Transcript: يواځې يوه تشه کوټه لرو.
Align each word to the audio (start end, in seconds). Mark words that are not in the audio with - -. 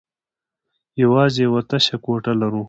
يواځې 1.03 1.41
يوه 1.47 1.61
تشه 1.69 1.97
کوټه 2.05 2.31
لرو. 2.41 2.59